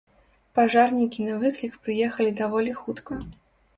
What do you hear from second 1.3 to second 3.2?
выклік прыехалі даволі хутка.